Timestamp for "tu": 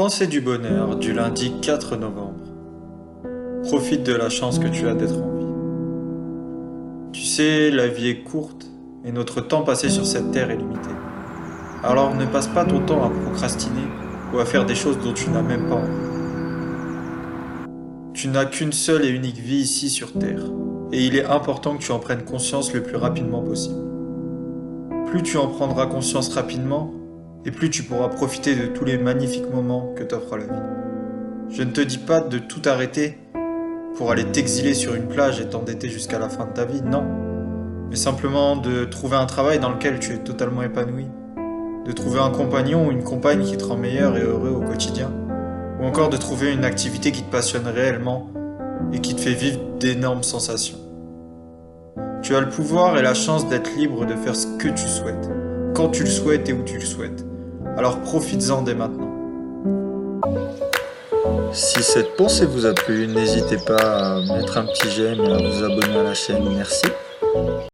4.66-4.88, 7.12-7.20, 15.12-15.28, 18.14-18.28, 21.82-21.92, 25.22-25.36, 27.70-27.82, 39.98-40.12, 52.22-52.36, 54.68-54.86, 55.88-56.04, 56.62-56.74